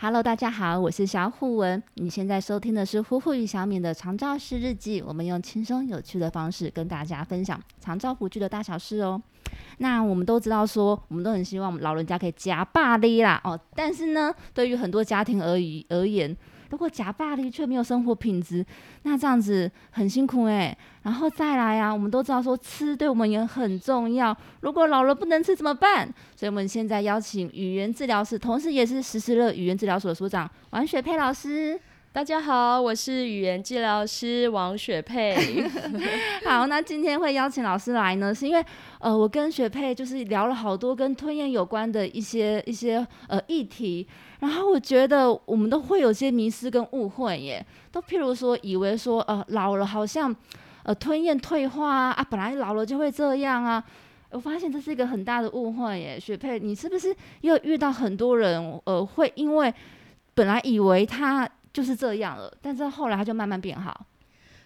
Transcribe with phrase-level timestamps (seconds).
[0.00, 1.82] Hello，大家好，我是小虎文。
[1.94, 5.02] 你现在收听的是呼呼与小敏的长照师日记。
[5.02, 9.20] 我们用轻松有趣的方式跟大家分享长照服具的大小事哦。
[9.78, 13.58] 那我们都知道说，我们都很希望我们老人家可以加霸力啦哦。
[13.74, 16.36] 但是呢，对于很多家庭而已而言，
[16.70, 18.64] 如果假霸力却没有生活品质，
[19.02, 20.76] 那这样子很辛苦诶。
[21.02, 24.36] 然后再来啊，我们都知道说吃对我们也很重要。
[24.60, 26.06] 如果老了不能吃怎么办？
[26.36, 31.80] 所以我们现在邀请语言治疗师，同时也是实施乐语言治疗所所长王雪佩老师。
[32.10, 35.36] 大家好，我是语言治疗师王雪佩。
[36.44, 38.64] 好，那今天会邀请老师来呢，是因为
[38.98, 44.04] 呃，我跟雪佩就是聊了好多跟吞咽有关的一些一些呃议题。
[44.40, 50.34] 然后我觉得我们都会有些迷失跟误会耶，都譬如说以为说呃老了好像
[50.84, 53.84] 呃吞咽退化啊啊本来老了就会这样啊，
[54.30, 56.18] 我发现这是一个很大的误会耶。
[56.18, 59.72] 雪佩，你是不是又遇到很多人呃会因为
[60.34, 61.48] 本来以为他
[61.78, 64.04] 就是这样了，但是后来他就慢慢变好？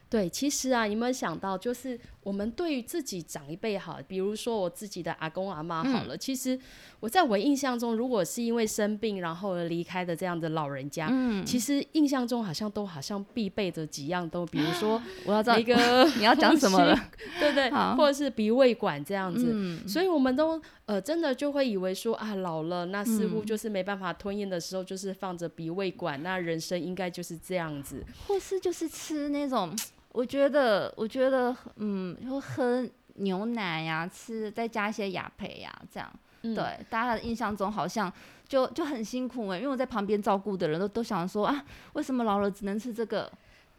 [0.08, 6.58] 对，其实啊，有没有想到，就是我们对于自己长一辈好，比如说我自己的阿公阿妈好了，其实
[7.00, 16.96] 我在我印象中，如果是因为生病然后离开的这样的老人家，嗯，其实印象中好像都好像必备的几样都，比如说我要找一个 你要讲什么了，
[17.40, 29.76] 对对，或者是鼻胃管这样子，所以我们都呃真的就会以为说啊老了，那似乎就是没办法吞咽的时候，就是放着鼻胃管，那人生应该就是这样子，或是就是吃那种。
[30.12, 38.12] 我觉得，我觉得，嗯，就喝牛奶呀，吃再加一些雅培呀，这样，对，大家的印象中好像
[38.46, 43.30] 就就很辛苦哎，因为我在旁边照顾的人都都想说啊，为什么老了只能吃这个？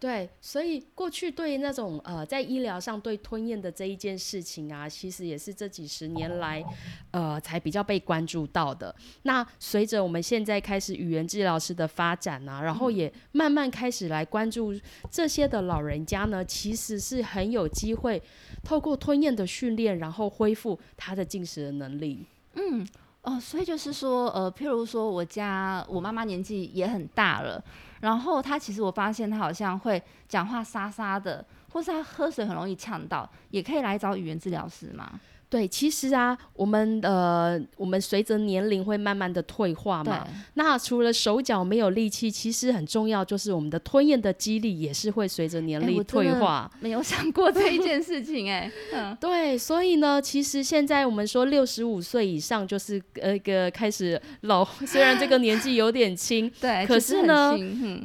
[0.04, 6.62] 对，所以过去对那种呃，在医疗上对吞咽的这一件事情啊，其实也是这几十年来，
[7.10, 8.94] 呃，才比较被关注到的。
[9.22, 14.78] 那随着我们现在开始语言治疗师的发展啊，然后也慢慢开始来关注
[15.10, 18.22] 这些的老人家呢，其实是很有机会
[18.62, 22.26] 透过吞咽的训练，然后恢复他的进食的能力。
[22.56, 22.86] 嗯，
[23.22, 27.64] 哦，所以就是说，呃，譬如说我家我妈妈年纪也很大了。
[28.04, 31.42] 然后他其实我发现他好像会讲话沙沙的，
[31.72, 35.18] 或是他喝水很容易呛到，也可以来找语言治疗师嘛？
[35.48, 40.26] 对，其实啊，我们呃，我们随着年龄会慢慢的退化嘛。
[40.54, 46.70] 那除了手脚没有力气，其实很重要就是我们的吞咽的肌力也是会随着年龄退化。
[46.80, 48.70] 没有想过这一件事情哎。
[48.92, 57.56] 嗯，对，所以呢，其实现在我们说六十五岁以上就是呃个开始老，虽然这个年纪有点轻， 对，可是呢，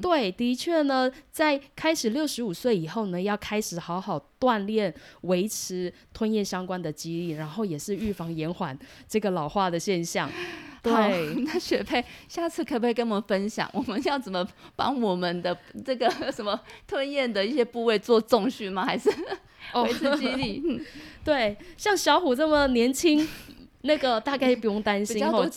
[0.01, 4.23] 对，的确呢，在开始六十五岁以后呢，要开始好好。
[4.39, 8.77] 锻炼、维持吞咽相关的肌力，然后也是预防延缓
[9.07, 10.29] 这个老化的现象。
[10.81, 16.57] 对，那雪佩，下次可不可以跟我们分享，我们要怎么帮我们的这个什么
[16.87, 18.85] 吞咽的一些部位做重训吗？
[18.85, 19.09] 还是
[19.73, 20.81] 维持肌力？
[21.25, 23.27] 对，像小虎这么年轻。
[23.81, 25.49] 那个大概不用担心哦，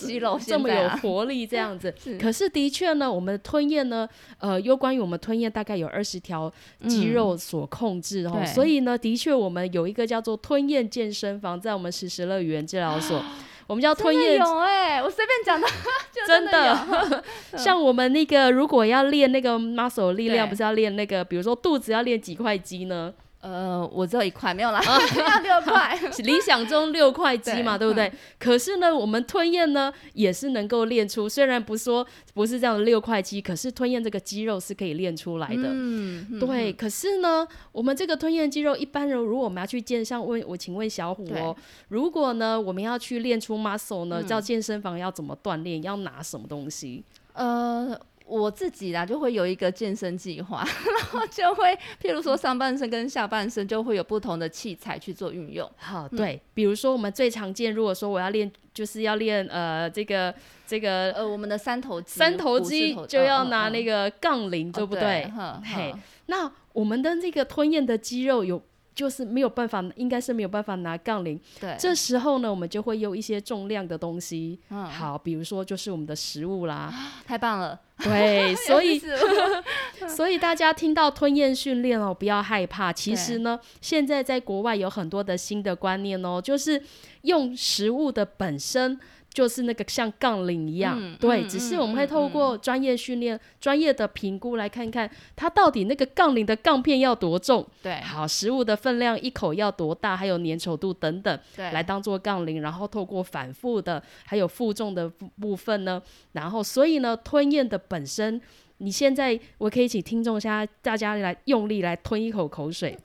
[0.46, 1.92] 这么有活力这样子。
[2.20, 6.52] 可是的确呢，我们吞咽呢，呃，有关于我们吞咽大概有二十条
[6.88, 8.44] 肌肉所控制哦。
[8.46, 13.20] 所以呢，的确我们有一个叫做吞咽健身房，在我们实时乐园治疗所，
[13.66, 14.36] 我们叫吞咽。
[14.36, 15.66] 有哎，我随便讲的，
[16.26, 17.24] 真的。
[17.58, 23.12] 像我们那个如果要练那个 muscle 力量，不是要练那个，比如说肚子要练几块肌呢？
[23.42, 24.80] 呃，我只有一块，没有啦，
[25.19, 25.98] 要六块。
[26.22, 28.10] 理想中六块肌嘛，对不对？
[28.38, 35.64] 可是呢，我们吞咽呢也是能够练出，虽然不说不是这样的六块肌，可是吞咽这个肌肉是可以练出来的。
[35.64, 36.72] 嗯，对。
[36.72, 41.56] 可是呢，我们这个吞咽肌肉，一般人如果我们要去健，像问我，请问小虎哦，
[41.88, 45.82] 如果呢我们要去练出 muscle 呢，叫健身房要怎么锻炼？
[45.82, 47.02] 要拿什么东西？
[47.32, 47.98] 呃。
[48.41, 55.70] 我自己啦，就会有一个健身计划，然后就会，譬如说上半身跟下半身就会有不同的器材去做运用。
[55.76, 60.34] 好，对，比如说我们最常见，如果说我要练，就是要练呃这个
[60.67, 65.31] 这个呃我们的三头肌，三头肌就要拿那个杠铃，对不对？
[65.62, 65.94] 嘿，
[66.26, 68.62] 那我们的这个吞咽的肌肉有。
[68.94, 71.40] 就是没有办法，应该是没有办法拿杠铃。
[71.60, 74.58] 对，这时候呢，我们就会用一些重量的东西。
[74.70, 76.92] 嗯，好，比如说就是我们的食物啦。
[77.26, 77.78] 太棒了。
[77.98, 79.00] 对， 所以
[80.08, 82.92] 所以大家听到吞咽训练哦，不要害怕。
[82.92, 86.82] 其实呢，现在在国外有很多的新的观念哦，就是
[87.22, 88.98] 用食物的本身。
[89.32, 98.00] 就是那个像杠铃一样，嗯对，嗯只是嗯我们会嗯透过专业训练、专业的评估来看看它到底那个杠铃的杠片要多重，对。
[98.02, 106.02] 好，食物的分量一口要多大，还有粘稠度等等，对，来当做杠铃，然后透过反复的还有负重的部部分呢，
[106.32, 108.40] 然后所以呢，吞咽的本身，
[108.78, 112.99] 你现在我可以请听众现在大家来用力来吞一口口水。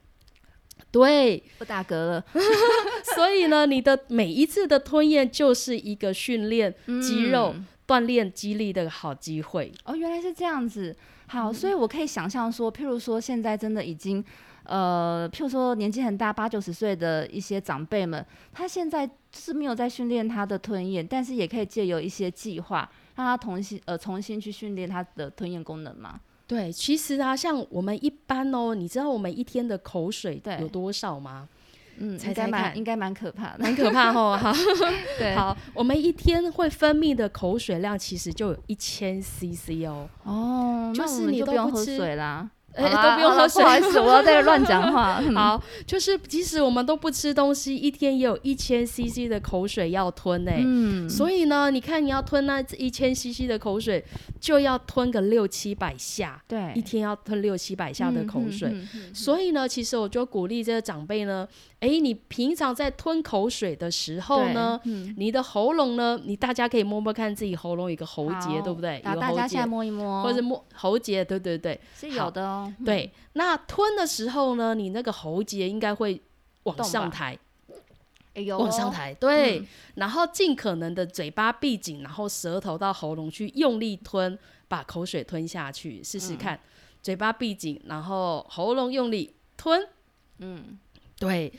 [0.98, 2.24] 对，不打嗝了，
[3.16, 9.72] 所以呢，你的每一次的吞咽就是一个训练肌肉、嗯锻炼肌力的好机会。
[9.86, 10.92] 哦，原来是这样子。
[10.92, 10.96] 嗯
[11.28, 14.22] 好，所以我可以想象说，譬如说现在真的已经，
[14.64, 26.20] 呃，譬如说年纪很大，八九十岁的一些长辈们，他现在是没有在训练他的吞咽，但是也可以借由一些计划，让他重新呃重新去训练他的吞咽功能嘛。
[26.48, 31.48] 对，其实啊，像我们一般哦，你知道我们一天的口水对有多少吗？
[32.00, 33.60] 嗯，猜应该蛮猜看应该蛮可怕的。
[33.60, 34.38] 蛮可怕哦。
[34.38, 34.54] 好，
[35.18, 40.08] 对，好，我们一天会分泌的口水量其实就有一千 CC 哦。
[40.24, 42.50] 哦，就是你都不用喝水啦。
[42.78, 45.20] 哎都不用喝水不好意思，我要在这乱讲话。
[45.26, 54.04] 嗯好，就是即使我们都不吃东西，一天也有一千 CC 的口水要吞呢、嗯，所以呢，你看你要吞那一千 CC 的口水，
[54.40, 58.70] 就要吞个六七百下，对，一天要吞六七百下的口水。
[58.70, 61.48] 嗯所以呢，其实我就鼓励这个长辈呢，
[61.80, 69.00] 哎，你平常在吞口水的时候呢，嗯你的喉咙呢，你大家可以摸摸看自己喉咙有个喉结，对不对？
[69.04, 72.67] 大家现在，摸一摸，或者是摸喉结，对对对是有的哦。
[72.80, 73.12] 嗯对。
[73.34, 76.22] 那吞的时候呢，你那个喉结应该会
[76.64, 77.38] 往上抬，
[78.34, 79.60] 哎有哦往上抬，对。
[79.60, 84.38] 嗯然后尽可能的嘴巴闭紧，然后舌头到喉咙去用力吞，
[84.68, 86.60] 把口水吞下去，试嗯试看。
[87.02, 89.88] 嘴巴闭紧，然后喉咙用力吞，
[90.40, 90.78] 嗯，
[91.18, 91.52] 对，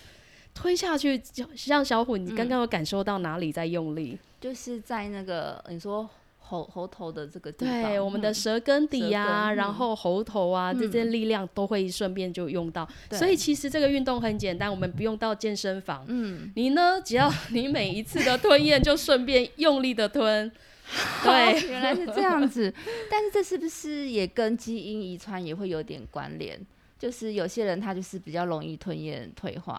[0.54, 1.18] 吞下去。
[1.18, 4.18] 就像小虎，你刚嗯刚有感受到哪里在用力？
[4.40, 6.08] 就是在那个你说
[6.48, 12.88] 喉喉头的这个地方，对，我们的嗯舌根底呀、然后喉头啊，这些嗯力量都会顺便就用到。
[13.10, 16.04] 所以其实这个运动很简单，我们不用到健身房。
[16.08, 20.50] 嗯，你呢，只要 你每一次的吞咽就顺便用力的吞，
[21.22, 22.72] 对，原来是这样子。
[23.10, 26.58] 但是这是不是也跟基因遗传也会有点关联？
[26.98, 29.78] 就是有些人他就是比较容易吞咽退化。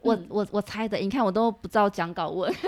[0.00, 2.52] 我嗯我我猜的，你看我都不知道讲稿问。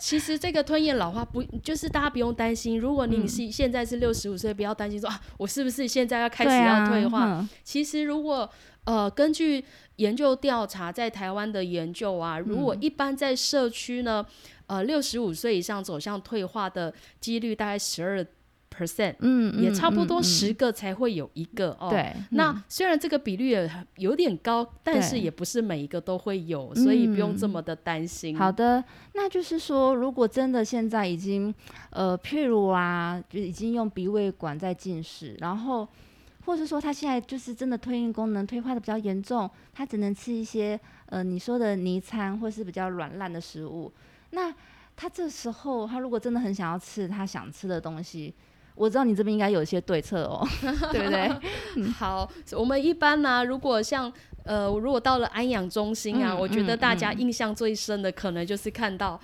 [0.00, 2.78] 其实这个吞咽老化不，就是大家不用担心。
[2.78, 7.24] 如果你嗯是现在是六十五岁，不要担心说啊，我是不是现在要开始要退化？
[7.24, 8.48] 嗯其实如果
[8.84, 9.64] 呃根据
[9.96, 14.24] 研究调查，在台湾的研究啊，如果嗯一般在社区呢，
[14.66, 18.24] 呃六十五岁以上走向退化的几率大概十二
[18.70, 21.88] percent，嗯，也嗯差不多嗯十个才会有一个哦。
[21.90, 28.36] 对，那嗯虽然这个比率也有点高，但是也不是每一个都会有，所以不用这嗯么的担心。
[28.36, 28.82] 好的，
[29.14, 31.54] 那就是说，如果真的现在已经，
[31.90, 35.88] 呃，譬如啊，就已经用鼻胃管在进食，然后，
[36.44, 43.92] 或是说他现在就是真的吞咽功能退化的比较严重，他只能吃一些呃你说的泥餐或是比较软烂的食物，
[44.30, 44.54] 那
[44.96, 48.34] 他这时候他如果真的很想要吃他想吃的东西，
[48.78, 50.46] 我知道你这边应该有一些对策哦，
[50.92, 51.28] 对不对？
[51.90, 54.12] 好，我们一般呢、如果像
[54.44, 59.20] 呃，如果到了安养中心啊，嗯我觉得嗯大家嗯印象最深的，可能就是看到。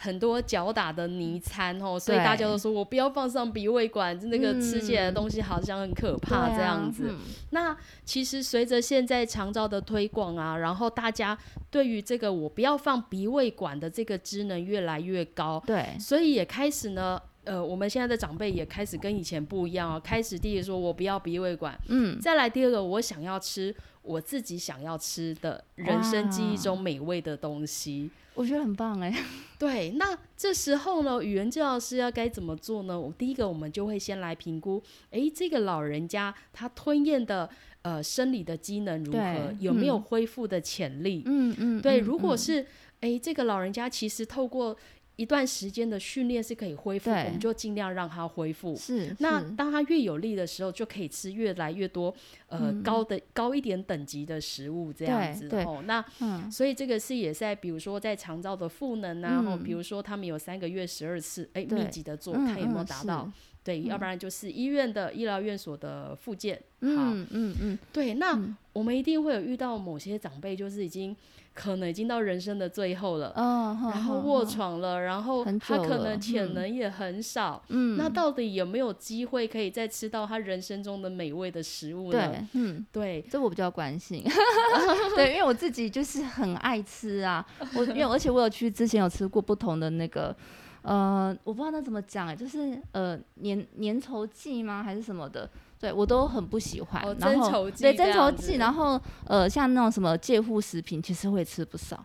[0.00, 7.06] 很多脚打的泥餐哦，所以大家都说我不要放上鼻胃管，那个吃起来的嗯东西好像很可怕这样子。
[7.08, 7.18] 嗯
[7.50, 11.36] 那其实随着现在长照的推广啊，然后大家
[11.68, 28.10] 对于这个我不要放鼻胃管的这个知能越来越高，对，所以也开始呢，呃，我们现在的长辈也开始跟以前不一样哦，开始第一个说我不要鼻胃管，嗯，再来第二个我想要吃我自己想要吃的人生记忆中美味的东西。
[28.34, 29.12] 我觉得很棒哎，
[29.58, 33.00] 对，那这时候呢，语言治疗师要该怎么做呢？
[33.00, 37.48] 我第一个，我们就会先来评估，诶，这个老人家他吞咽的
[37.82, 41.22] 呃生理的机能如何，有没有嗯恢复的潜力？
[41.26, 42.66] 嗯嗯，对，嗯如果嗯是
[43.00, 44.76] 诶，这个老人家其实透过
[45.18, 48.76] 一段时间的训练是可以恢复，我们就尽量让它恢复。
[48.76, 49.16] 是是。
[49.18, 52.14] 那当它越有力的时候，就可以吃越来越多
[52.46, 52.82] 呃、嗯。
[52.84, 55.82] 高的高一点等级的食物，这样子哦。
[55.84, 56.48] 那嗯。
[56.50, 61.80] 所以这个是也在比如说在肠道的赋能啊，比如说他们有三个月十二次，哎，对。
[61.80, 63.24] 密集的做，嗯看有没有嗯达到。
[63.26, 63.32] 是
[63.64, 66.56] 对，要不然就是医院的医疗院所的复健。
[66.56, 68.56] 好，嗯嗯嗯，对，那、嗯。
[68.72, 71.14] 我们一定会有遇到某些长辈，就是已经
[71.60, 73.32] 可能已经到人生的最后了。
[73.34, 82.28] 哦，然后卧床了，然后他可能潜嗯能也很少，嗯，那到底有没有机会可以再吃到他人生中的美味的食物呢？
[82.30, 82.86] 对，嗯。
[82.92, 84.22] 对，这我比较关心，
[85.16, 90.34] 对，因为我自己就是很爱吃啊，我因为而且我有去之前有吃过不同的那个
[90.82, 95.50] 呃，我不知道那怎么讲哎，就是呃粘粘稠剂吗还是什么的？
[95.80, 97.02] 对我都很不喜欢。
[97.02, 102.04] 哦，然后对增稠剂，然后呃像那种什么介护食品，其实会吃不少。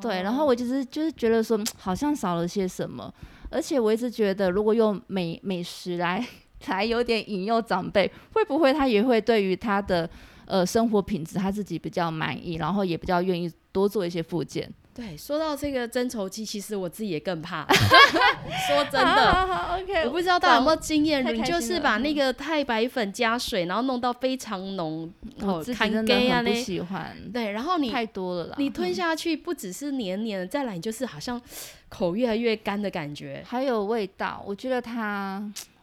[0.00, 3.12] 对，然后我就是就是觉得说嗯好像少了些什么，
[3.50, 6.24] 而且我一直觉得如果用美美食来
[6.68, 10.08] 来有点引诱长辈，会不会他也会对于他的
[10.44, 14.70] 呃生活品质他自己比较满意，然后也比较愿意多做一些附件。
[14.98, 17.64] 对，说到这个增稠剂，其实我自己也更怕。
[18.66, 25.08] 说真的，好好，OK，我不知道大家有没有经验，你就是把那嗯个太白粉加水，然后弄到非常浓，
[25.40, 28.56] 我自己看真的很不，喜欢，对，然后你太多了啦。
[28.58, 31.40] 你 吞嗯下去不只是黏黏的，再来你就是好像
[31.88, 33.40] 口越来越干的感觉。
[33.46, 35.40] 还有味道，我觉得它，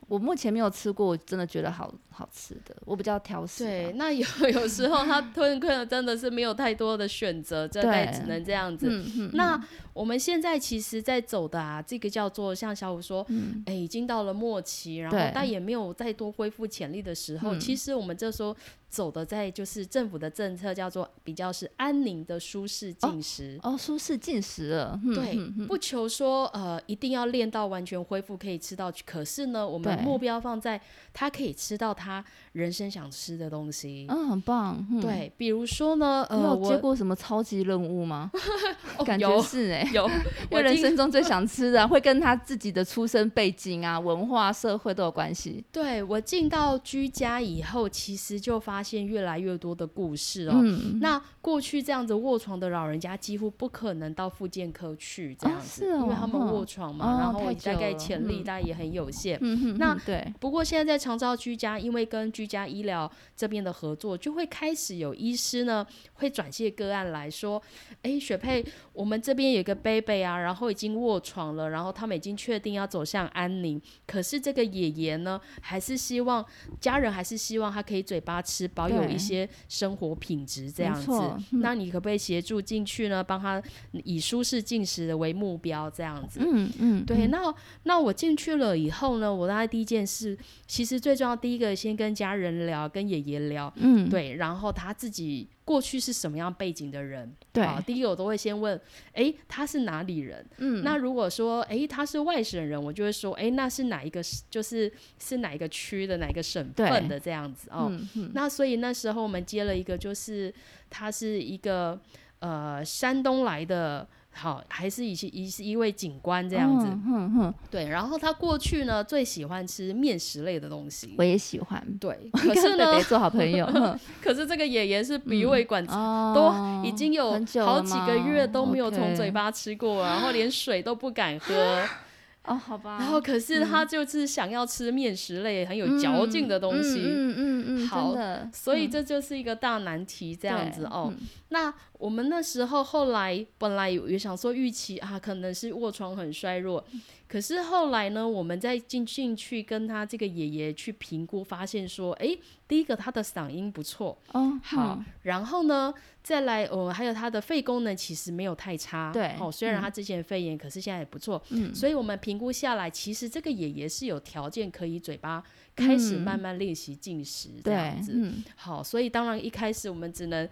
[0.07, 2.75] 我目前没有吃过，我真的觉得好好吃的。
[2.85, 3.67] 我比较挑食啊。
[3.67, 8.87] 对，那有 有时候他吞可能真的是没有太多的选择，这概对只能这样子。
[8.89, 9.59] 嗯嗯，那
[9.93, 18.55] 我们现在其实，在走的啊，这个叫做像小五说，嗯哎、已经到了末期，然后但也没有再多恢复潜力的时候，嗯其实我们这时候
[18.95, 23.59] 走的在就是政府的政策叫做比较是安宁的舒适进食。
[23.61, 24.97] 哦，舒适进食了。
[25.03, 25.35] 嗯对
[25.67, 30.79] 不求说呃一定要练到完全恢复可以吃到，可是呢，我们目标放在
[31.13, 32.23] 他可以吃到他
[32.53, 34.05] 人生想吃的东西。
[34.09, 34.85] 嗯，很棒。
[34.89, 38.31] 嗯，对，比如说呢，呃，你有接、过什么超级任务吗？
[38.97, 40.07] 哦、感觉是哎、有，
[40.49, 45.63] 因为人生中最 想吃的啊、会跟他自己的出身背景啊、文化、社会都有关系。
[45.71, 50.53] 对我进到居家以后，其实就发现越来越多的故事哦。
[50.55, 59.39] 嗯，那过去这样子卧床的老人家，几乎不可能到复健科去这哦样子，是哦因为他们卧床嘛，哦然后大概潜力嗯大概也很有限。
[59.41, 67.61] 嗯哼，那嗯对，不过现在在长照居家，因为跟居家医疗这边的合作，就会开始有医师呢会转介个案来说，
[68.03, 68.63] 诶，雪佩，
[68.93, 76.45] 我们这边有个 baby 啊，然后已经卧床了，然后他们已经确定要走向安宁，可是这个爷爷呢，还是希望
[76.79, 81.11] 家人还是希望他可以嘴巴吃，保有一些生活品质这样子。
[81.51, 83.23] 嗯那你可不可以协助进去呢？
[83.23, 83.61] 帮他
[84.03, 86.39] 以舒适进食的为目标这样子？
[86.43, 97.65] 嗯嗯，对，嗯那那我进去了以后呢，我大概第一件事，其实最重要，第一个先跟家人聊，跟爷爷聊，嗯，对，然后他自己过去是什么样背景的人，对。
[97.65, 98.79] 好，第一个我都会先问，
[99.13, 100.45] 诶，他是哪里人？
[100.57, 107.87] 嗯，那如果说，诶，他是外省人，我就会说，诶，那是哪一个，就是是哪一个区的哪一个省份的这样子哦。
[107.89, 108.31] 嗯嗯。
[108.35, 110.53] 那所以那时候我们接了一个，就是
[110.91, 111.99] 他是一个
[112.39, 114.07] 呃山东来的，
[114.37, 116.85] 好，还是一一是一位警官这样子。
[116.87, 121.15] 嗯哼哼，对，然后他过去呢最喜欢吃面食类的东西。
[121.17, 123.65] 我也喜欢，对， 可是呢北，做好朋友，
[124.21, 127.31] 可是这个爷爷是鼻胃管哦，都已经有
[127.63, 131.53] 好几个月都没有从嘴巴吃过，然后连水都不敢喝。
[132.47, 136.99] 哦，好吧，然后可是他就是想要吃面食类很有嚼劲的东西。
[136.99, 138.91] 嗯嗯嗯嗯，好真的，所以嗯。
[138.91, 141.11] 这就是一个大难题，这样子对哦。
[141.11, 141.27] 嗯。
[141.49, 146.83] 那我们那时候后来本来也想说预期啊，可能是卧床很衰弱，
[147.27, 159.81] 可是后来呢，我们再进进去跟他这个爷爷去评估，发现说，诶，第一个他的嗓音不错，哦，好，嗯然后呢，再来呃，还有他的肺功能其实没有太差，对哦，虽然嗯。
[159.81, 161.73] 他之前肺炎，可是现在也不错，嗯。
[161.73, 165.43] 所以我们评估下来，其实这个爷爷是有条件可以嘴巴
[165.75, 168.13] 开始嗯慢慢练习进食这样，子。
[168.15, 170.47] 嗯好，所以当然一开始我们只能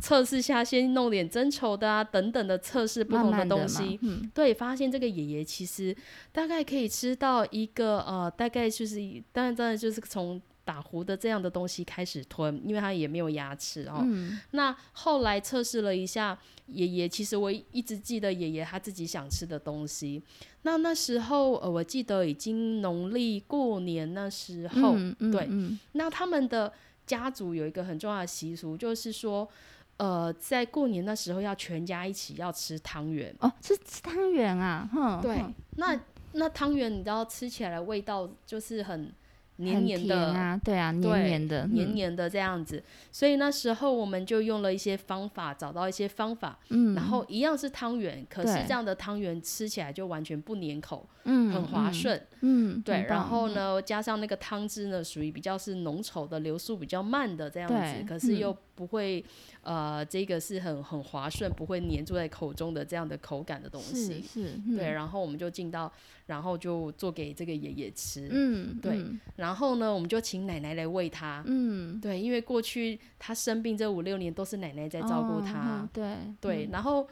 [0.00, 3.98] 测试下，先弄点增稠的啊等等的测试不同的东西。
[4.02, 5.94] 嗯对，发现这个爷爷其实
[6.30, 14.00] 大概可以吃到一个呃，大概就是一当然当然就是从打糊的这样的东西开始吞，因为他也没有牙齿哦。
[14.04, 20.22] 嗯那后来测试了一下，爷爷其实我一直记得爷爷他自己想吃的东西。
[20.64, 26.70] 那那时候呃，我记得已经农历过年那时候，嗯嗯对嗯那他们的
[27.06, 29.48] 家族有一个很重要的习俗，就是说，
[29.96, 33.34] 呃，在过年那时候要全家一起要吃汤圆。
[33.40, 35.42] 哦，是吃汤圆啊，哼，对，
[35.76, 35.98] 那
[36.32, 39.10] 那汤圆你知道吃起来的味道就是很
[39.58, 41.74] 黏黏的，啊，对啊，黏黏的，嗯。
[41.74, 42.82] 黏黏的这样子。
[43.12, 52.16] 所以那时候我们就用了一些方法，找到一些方法，嗯，然后一样是汤圆，可是这样的汤圆吃起来就完全不粘口，嗯很滑，顺。
[52.40, 58.38] 嗯，嗯对，然后呢，加上那个汤汁呢，属于比较是浓稠的，流速比较慢的这样子，可是嗯。
[58.38, 59.24] 又不会，
[59.68, 64.22] 呃，这个是很很滑顺，不会粘住在口中的这样的口感的东西。
[64.22, 65.92] 是，对，嗯然后我们就进到，
[66.24, 68.28] 然后就做给这个爷爷吃。
[68.30, 71.42] 嗯，对嗯然后呢，我们就请奶奶来喂他。
[71.44, 75.80] 嗯，对，因为过去他生病这五六年都是奶奶在照顾哦他。
[75.82, 77.06] 嗯对对，然后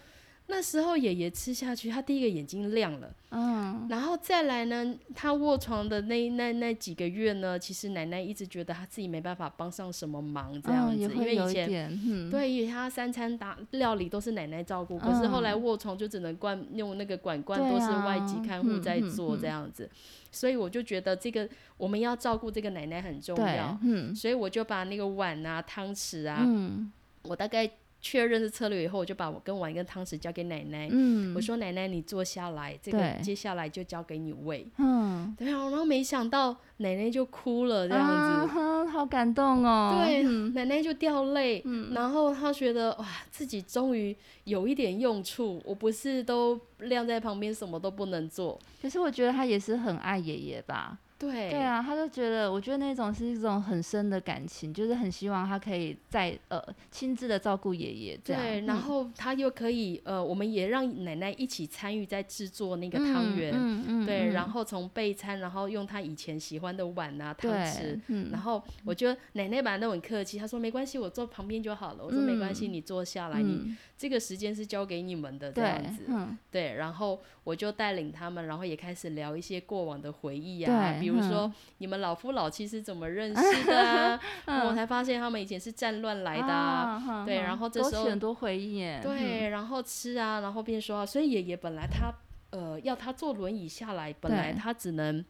[0.49, 12.31] 那时候爷爷吃下去，他第一个眼睛亮了，嗯，然后再来呢，他卧床的那那那几个月呢，其实奶奶一直觉得他自己没办法帮上什么忙这样子，嗯因为以前。
[12.31, 19.91] 对，因为他三餐打料理都是奶奶照顾，可是后来嗯卧床就只能灌用那个管罐，对都是外啊籍看护在做嗯这样子，
[20.31, 24.15] 所以我就觉得这个我们要照顾这个奶奶很重要，，嗯。
[24.15, 26.93] 所以我就把那个碗啊、汤匙啊，嗯。
[27.23, 27.69] 我大概
[28.01, 30.89] 确认是策略以后，我就把我跟碗跟汤匙交给奶奶。
[30.91, 34.67] 嗯，我说：“奶奶，你坐下来，这个接下来就交给你喂。
[34.79, 38.59] 嗯”对啊，然后没想到奶奶就哭了，这样子。
[38.59, 41.63] 啊好感动哦，对，嗯奶奶就掉泪，
[41.93, 48.59] 然后她觉得哇，自己终于有一点用处，我不是都晾在旁边，什么都不能做。
[48.81, 58.43] 可是我觉得她也是很爱爷爷吧，对，对啊，他就觉得，我觉得那种是一种很深的感情，就是很希望他可以在呃亲自的照顾爷爷这样。
[58.43, 63.53] 对，嗯然后他又可以呃，我们也让奶奶一起参与在制作那个汤圆。
[63.55, 72.05] 嗯嗯，对，嗯然后从备餐，然后用他以前喜欢的碗啊、汤匙，，嗯然后我觉得奶奶本来都很客气，她说没关系，我坐旁边就好了。
[72.05, 76.05] 我说没关系，嗯你坐下来，你嗯这个时间是交给你们的这样子。
[76.09, 84.19] 嗯对，然后我就带领他们，然后也开始聊一些过往的回忆啊，对比如说、嗯你们老夫老妻是怎么认识的
[84.67, 88.99] 我才发现他们以前是战乱来的、对然后这时候很多回忆耶。
[89.03, 92.11] 对，然后吃啊，然后便说啊，所以爷爷本来他
[92.51, 95.23] 呃要他坐轮椅下来，本来他只能。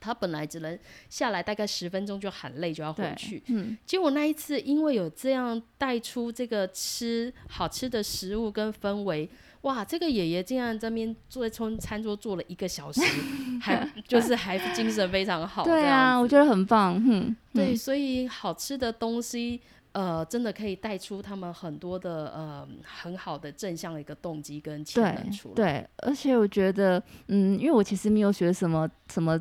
[0.00, 9.28] 他本来只能下来大概十分钟就喊累就要回去，嗯结果那一次因为有这样带出这个吃好吃的食物跟氛围，
[9.62, 13.00] 哇，这个爷爷竟然这边坐在餐餐桌坐了一个小时，
[13.60, 15.64] 还就是还精神非常好。
[15.64, 17.02] 对啊，我觉得很棒。
[17.06, 19.60] 嗯，对，嗯所以好吃的东西。
[19.92, 25.54] 呃，真的可以带出他们很多的呃很好的正向的一个动机跟潜对能出来。
[25.54, 29.40] 对，而且我觉得，嗯，因为我其实没有学什么什么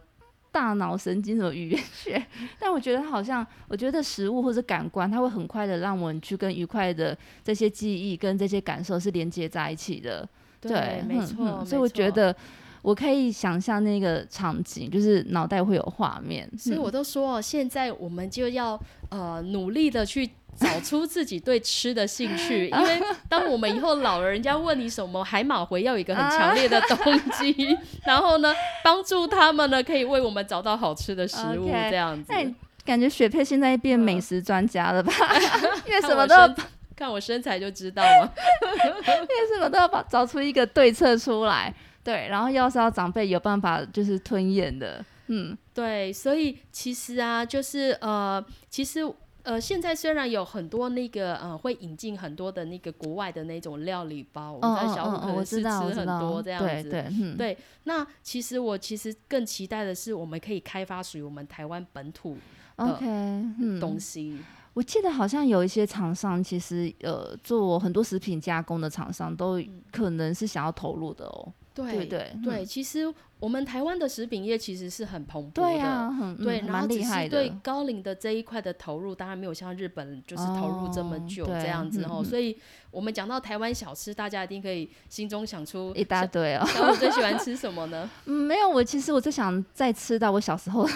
[0.55, 2.25] 大脑神经什么语言学，
[2.57, 10.25] 但我觉得好像，我觉得食物或者感官，它会很快的让我们去跟愉快的这些记忆跟这些感受是连接在一起的。
[10.61, 11.89] 对，没嗯错、嗯所以我。
[11.89, 12.33] 觉得
[12.81, 16.47] 我可以想象那个场景，就是脑袋会有画面。
[16.51, 26.97] 嗯所以我都说哦，现在我们就要呃努力的去找出自己对吃的兴趣， 因为当我们以后老了，人家问你什么，海马回要有一个很强烈的动
[27.31, 32.25] 机， 然后呢，帮助他们呢，可以为我们找到好吃的食物这样子。
[32.29, 32.53] 那你
[32.85, 35.11] 感觉雪佩现在变美嗯食专家了吧？
[35.87, 36.55] 因为什么都要我
[36.95, 38.33] 看我身材就知道了。
[38.61, 41.73] 因为什么都要把找出一个对策出来？
[42.03, 48.99] 对，然后要是要长辈有办法就是吞咽的，嗯，对，所以其实啊，就是呃，其实
[49.45, 56.67] 呃，现在虽然有很多那个呃，会引进很多的那个国外的那种料理包，我们在小虎可能是吃很多这样子。
[56.67, 62.35] 对对，嗯，对，那其实我其实更期待的是，我们可以开发属于我们台湾本土
[62.77, 64.39] 嗯，东西。
[64.73, 72.65] 我记得好像有一些厂商，其实呃做很多食品加工的厂商都可能是想要投入的哦，对对对？
[72.65, 75.61] 其实我们台湾的食品业其实是很蓬勃的。
[75.61, 82.23] 对啊，很对，嗯然后只蛮厉害是对，高龄的这一块的投入，当然没有像日本就是投入这么哦久对这样子哦。
[82.23, 82.57] 所以
[82.89, 86.65] 我们讲到台湾小吃，大家一定可以心中想出一大堆哦。
[86.75, 88.09] 那我最喜欢吃什么呢？
[88.25, 90.87] 嗯，没有，我其实我最想再吃到我小时候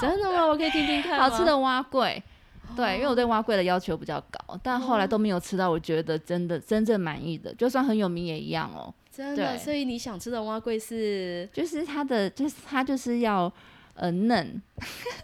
[0.00, 0.44] 真的吗？
[0.46, 1.18] 我可以听听看。
[1.18, 2.22] 好吃的蛙桂。
[2.74, 8.92] 对，因为我哦对蛙桂的要求比较高，但后来都没有吃到我觉得真的真正满意的，就算很有名也一样哦。
[9.12, 13.52] 真的，所以你想吃的蛙桂是就是它的，就是它就是要
[13.94, 14.60] 呃嫩，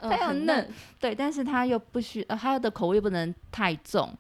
[0.01, 0.69] 呃 它要很嫩。
[1.01, 4.15] 对，但是它又不需，呃，它的口味不能太重，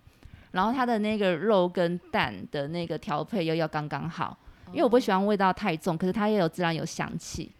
[0.52, 4.36] 然后它的那个肉跟蛋的那个调配又要刚刚好，
[4.68, 7.52] 因为我不喜欢味道太重，可是它也有自然有香气，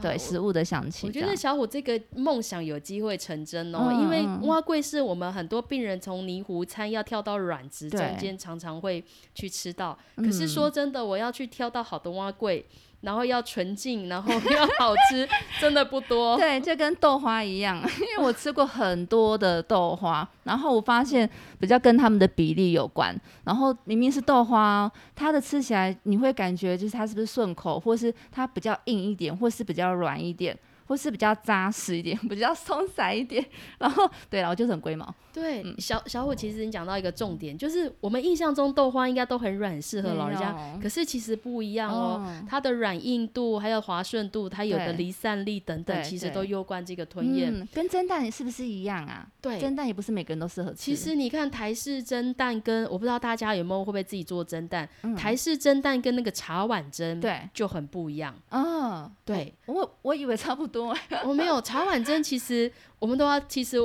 [0.00, 1.20] 对，食物的香气我觉。
[1.20, 9.02] 得小虎这个梦想有机会成真哦，嗯因为嗯蛙桂是我们很多病人从泥糊餐要跳到软质对中间常常会
[9.34, 9.98] 去吃到。
[10.16, 12.64] 可是嗯说真的，我要去挑到好的蛙桂，
[13.02, 15.28] 然后要纯净，然后要好吃，
[15.60, 16.36] 真的不多。
[16.36, 21.28] 对，就跟豆花一样， 因为我吃过很多的豆花，然后我发现
[21.60, 23.14] 比较跟他们的比例有关。
[23.44, 30.56] 然后明明是豆花，它的吃起来你会感觉就是它是不是顺口，或是它比较硬一点，或是比较软一点，
[30.86, 33.44] 或是比较扎实一点， 比较松散一点。
[33.78, 35.14] 然后对然后就是很龟毛。
[35.32, 40.56] 对，小小虎，其实你讲到一个重点，就是我们印象中豆花应该都很软，很适合老人家。
[40.80, 47.68] 可是其实不一样哦，它的软硬度还有滑顺度，它有的离散力等等，其实都攸关这个吞咽。
[47.74, 49.28] 跟蒸蛋是不是一样啊？
[49.42, 50.76] 对，蒸蛋也不是每个人都适合吃。
[50.76, 58.34] 其实你看台式蒸蛋跟我不知道大家有没有会不会自己做蒸蛋，台式蒸蛋跟那个茶碗蒸对就很不一样。
[58.50, 60.75] 哦，对，我我以为差不多。
[61.24, 63.78] 我没有茶碗蒸，其实我们都要其实。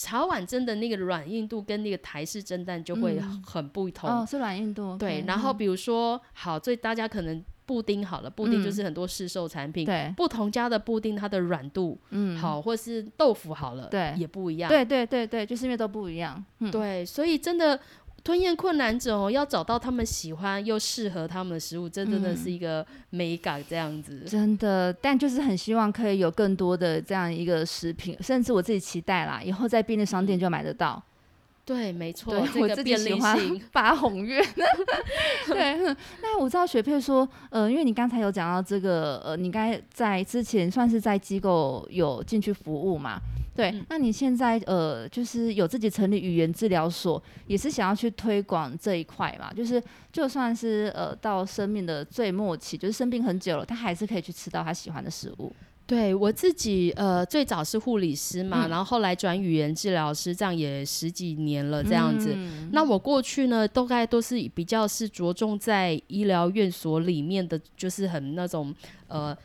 [0.00, 5.24] 茶碗蒸的那个软硬度跟那个台式蒸蛋就会很不同哦，是软硬度对。
[5.26, 17.80] 然后比如说，好，最大家可能布丁好了，布丁就是很多市售产品，对，不同家的布丁它的软度，嗯，好，或是豆腐好了，对，也不一样，对对对对，就是因为都不一样，对，所以真的。
[18.24, 24.20] 吞咽困难者哦，要找到他们喜欢又适合他们的食物，这真的是一个美感这样子。
[24.26, 31.02] 真的，但就是很希望可以有更多的这样一个食品，甚至我自己期待啦，以后在便利商店就买得到。
[31.64, 33.38] 对，没错，我自己喜欢
[33.72, 34.42] 八 红月。
[35.46, 35.76] 对，
[36.22, 43.20] 那我知道雪佩说，呃，因为你刚才有讲到这个，呃，你刚才在之前算是在机构有进去服务嘛？
[43.58, 49.52] 对，那你现在呃，就是有自己成立语言治疗所，也是想要去推广这一块嘛？
[49.52, 55.52] 就是就算是呃到生命的最末期，就是生病很久了，他还是可以去吃到他喜欢的食物。
[55.88, 62.36] 对我自己呃，最早是护理师嘛，然后后来转语言治疗师，这样也十几年了这样子。
[62.70, 68.72] 那我过去呢，大概都是比较是着重在医疗院所里面的，就是很那种
[69.08, 69.36] 呃。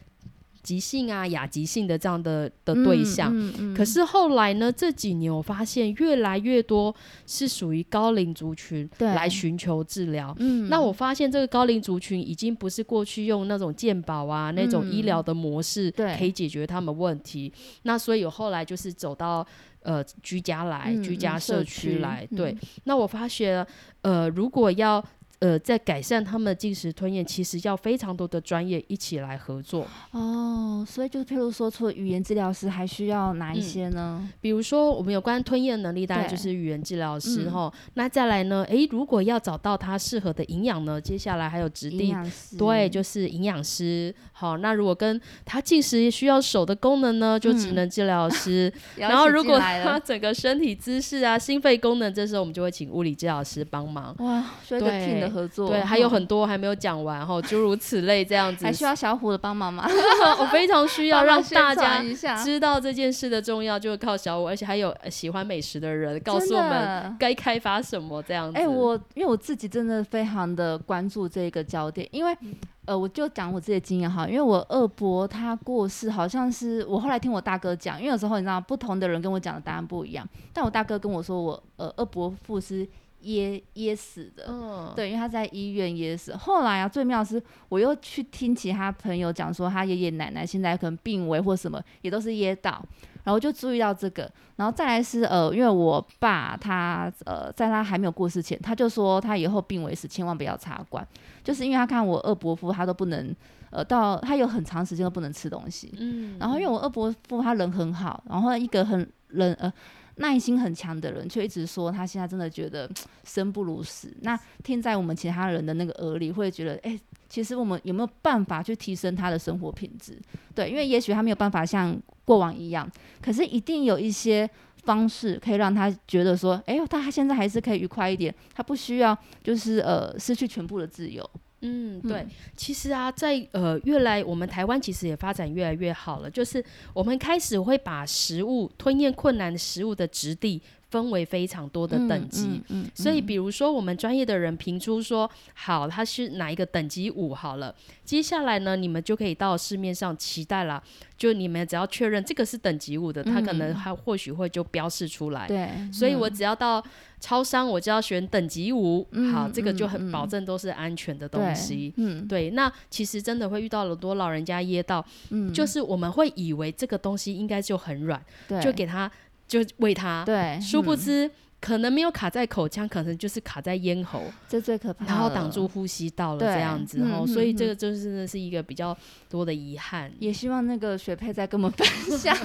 [0.63, 3.31] 急性啊，亚急性的这样的的对象，
[3.75, 6.95] 可是后来呢，这几年我发现越来越多
[7.27, 10.33] 是属于高龄族群来寻求治疗。
[10.39, 17.51] 嗯，那我发现这个高龄族群已经不是过去用那种健保啊那种医疗的模式可以解决他们问题。
[17.83, 19.45] 那所以我后来就是走到
[19.81, 22.25] 呃居家来，居家社区来。
[22.35, 23.67] 对，那我发现
[24.01, 25.03] 呃如果要。
[25.43, 30.85] 呃，在改善他们的进食吞咽，其实要非常多的专业一起来合作哦。
[30.87, 34.25] 所以就譬如说，除了语言治疗师，还需要哪一些呢？
[34.39, 37.69] 比如说，我们有关吞咽能力，当然就是语言治疗师哈。
[37.95, 38.65] 那再来呢？
[38.69, 41.01] 诶，如果要找到他适合的营养呢？
[41.01, 42.15] 接下来还有指定
[42.57, 44.15] 对，就是营养师。
[44.31, 48.71] 好，那如果跟他进食需要手的功能呢，就职能治疗师。
[48.95, 54.15] 然后如果他整个身体姿势啊、心肺功能，这时候我们就会请物理治疗师帮忙。
[54.19, 55.32] 哇，所以的。
[55.33, 59.85] 合作对，还有很多还没有讲完哈，诸如此类这样子， 还需要小虎的帮忙吗？
[60.39, 62.01] 我非常需要让大家
[62.43, 68.57] 知道这件事的重要，就是靠小虎，而且还有喜欢美食的人告诉我们该开发什么这样子。
[68.57, 72.37] 哎，我因为我自己真的非常的关注这个焦点，因为
[72.85, 82.87] 呃，我就讲我自己的经验哈，因为我二伯他过世，好像是我后来听我大哥讲，因为有时候你知道不同的人跟我讲的答案不一样，但我大哥跟我说我呃二伯父是。
[83.23, 86.35] 噎噎死的，对，因为他在医院噎死。
[86.35, 92.83] 后来啊，最妙是，我又去听其他朋友讲说，他爷爷奶奶现在可能病危或什么，也都是噎到。
[93.23, 101.07] 然后就注意到这个，然后再来是呃，因为我爸他呃，在他还没有过世前，他就说他以后病危时千万不要插管，
[101.41, 103.33] 就是因为他看我二伯父他都不能
[103.69, 105.93] 呃，到他有很长时间都不能吃东西。
[105.97, 106.35] 嗯。
[106.37, 109.71] 然后因为我二伯父他人很好，然后一个很人呃。
[110.17, 112.89] 耐心很强的人，却一直说他现在真的觉得
[113.23, 114.15] 生不如死。
[114.21, 120.19] 那听在我们其他人的那个耳里，会觉得，哎，其实我们有没有办法去提升他的生活品质？
[120.53, 122.89] 对，因为也许他没有办法像过往一样，
[123.21, 124.49] 可是一定有一些
[124.83, 131.27] 方式可以让他觉得说，哎，他现在还是可以愉快一点，他不需要就是呃失去全部的自由。
[131.63, 140.61] 嗯，对，其实啊，在呃，越来我们台湾其实也发展越来越好了，就是我们开始会把食物吞咽困难的食物的质地。
[140.93, 142.61] 分为非常多的等级，
[142.93, 147.73] 所以比如说我们专业的人评出说好，它是哪一个等级五好了，
[148.05, 150.83] 接下来呢，你们就可以到市面上期待了，
[151.17, 155.47] 就你们只要确认这个是等级五的，它可能还或许会就标示出来。
[155.47, 156.83] 对，所以我只要到
[157.19, 161.91] 超商，我就要选等级五，好，这个就很保证都是安全的东西。
[161.97, 168.23] 嗯，对，那其实真的会遇到了多老人家噎到，嗯，就是我们会以为这个东西应该就很软，
[168.61, 169.11] 就给他。
[169.47, 171.29] 就喂它，对，殊不知
[171.61, 178.97] 可能没有卡在口腔，可能就是卡在咽喉，这最可怕，然后挡住呼吸道了这样子哦，所以这个就是是一个比较
[179.29, 180.11] 多的遗憾。
[180.19, 182.35] 也希望那个雪佩再跟我们分享，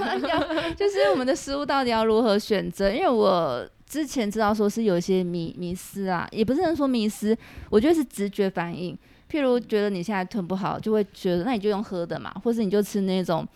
[0.76, 2.92] 就是我们的食物到底要如何选择？
[2.92, 7.36] 因为我之前知道说是有一些迷迷失啊，也不是说迷失，
[7.70, 8.96] 我觉得是直觉反应。
[9.28, 13.46] 譬如觉得你现在吞不好，就会觉得那你就用喝的嘛，或是你就吃那种。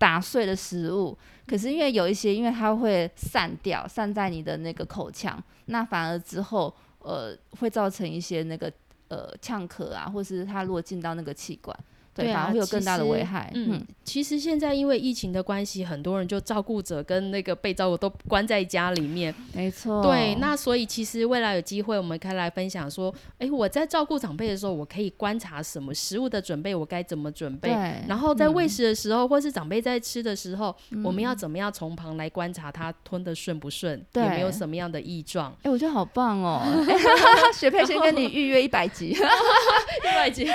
[0.00, 1.16] 打碎的食物。
[1.46, 8.72] 可是因为有一些，因为它会散掉，散在你的那个口腔，那反而之后呃会造成一些那个
[9.08, 11.76] 呃呛咳啊，或是它如果进到那个气管。
[12.20, 13.50] 对，反而会有更大的危害。
[13.54, 19.34] 嗯，其实现在因为疫情的关系，很多人就照顾者跟那个被照顾都关在家里面。
[19.52, 20.02] 没错。
[20.02, 27.70] 对，那所以其实未来有机会，我们可以来分享说，哎，我在照顾长辈的时候，我可以观察什么食物的准备，我该怎么准备？
[28.06, 35.54] 然后在喂食的时候，或是长辈在吃的时候，我们要怎么样从旁来观察他吞的顺不顺，有没有什么样的异状？
[35.62, 36.62] 哎，我觉得好棒哦！
[37.54, 40.46] 雪佩先跟你预约一百集， 一百集。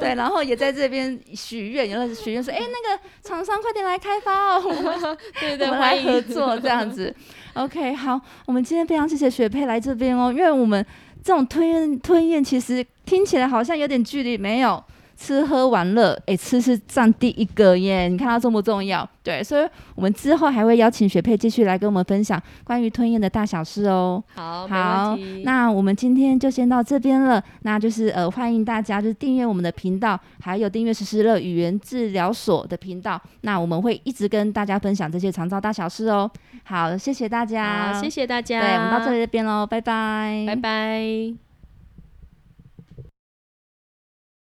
[0.00, 1.03] 对，然后也在这边。
[1.34, 4.62] 许愿，然后许愿说：“哎，那个厂商快点来开发哦，
[5.40, 7.14] 对对，我们来合作这样子。
[7.54, 10.84] ”OK，好，我们今天非常谢谢雪佩来这边哦，因为我们
[11.22, 14.82] 这种吞咽吞咽其实听起来好像有点距离，没有。
[15.16, 18.08] 吃喝玩乐，哎，吃是占第一个耶！
[18.08, 19.08] 你看它重不重要？
[19.22, 24.22] 对，所以我们之后还会邀请雪佩继续来跟我们分享关于吞咽的大小事哦。
[24.34, 27.42] 好，好，那我们今天就先到这边了。
[27.62, 33.20] 那就是呃，欢迎大家就是订阅我们的频道，还有订阅实施乐语言治疗所的频道。
[33.42, 36.30] 那我们会一直跟大家分享这些肠道大小事哦。
[36.64, 38.60] 好，谢谢大家，谢谢大家。
[38.60, 41.43] 对，我们到这里这边喽，拜拜，拜拜。